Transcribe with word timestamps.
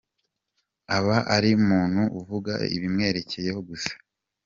Aba 0.97 1.17
ari 1.35 1.49
umuntu 1.61 2.01
uvuga 2.19 2.53
ibimwerekeyeho 2.75 3.59
gusa. 3.69 3.93